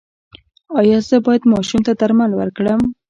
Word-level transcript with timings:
ایا 0.79 0.97
زه 1.09 1.15
باید 1.25 1.43
ماشوم 1.51 1.81
ته 1.87 1.91
درمل 1.99 2.31
ورکړم؟ 2.35 2.81